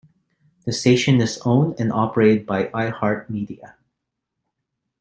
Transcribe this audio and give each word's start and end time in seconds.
The 0.65 0.71
station 0.71 1.21
is 1.21 1.39
owned 1.45 1.79
and 1.79 1.91
operated 1.93 2.47
by 2.47 2.63
iHeartMedia. 2.69 3.75